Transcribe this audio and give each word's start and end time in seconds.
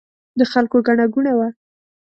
د 0.39 0.41
خلکو 0.51 0.77
ګڼه 0.87 1.05
ګوڼه 1.13 1.33
وه. 1.37 1.47